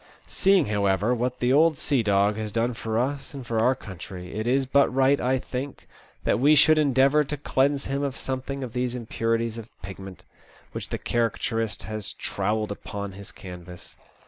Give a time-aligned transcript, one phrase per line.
[0.25, 4.33] Seeing, however, what the old sea dog has done for us and for our country,
[4.33, 5.87] it is but right, I think,
[6.23, 10.25] that we should endeavour to cleanse him of something of these impurities of pigment,
[10.71, 13.95] which the caricaturist has trowelled upon his canvas.